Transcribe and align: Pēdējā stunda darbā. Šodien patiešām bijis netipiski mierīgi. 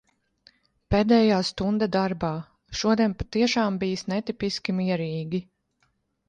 Pēdējā 0.93 1.35
stunda 1.49 1.87
darbā. 1.95 2.31
Šodien 2.79 3.13
patiešām 3.19 3.79
bijis 3.85 4.03
netipiski 4.15 4.77
mierīgi. 4.81 5.45